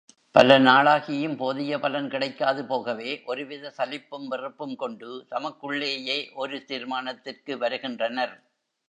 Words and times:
பல 0.35 0.59
நாளாகியும், 0.59 1.35
போதிய 1.35 1.79
பலன் 1.79 2.07
கிடைக்காது 2.09 2.65
போகவே, 2.65 3.21
ஒருவித 3.25 3.73
சலிப்பும் 3.77 4.27
வெறுப்பும் 4.27 4.75
கொண்டு, 4.75 5.25
தமக்குள்ளேயே 5.29 6.31
ஒரு 6.33 6.57
தீர்மானத்திற்கு 6.67 7.57
வருகின்றனர். 7.57 8.35